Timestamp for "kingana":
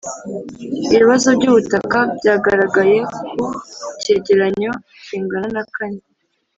5.05-5.47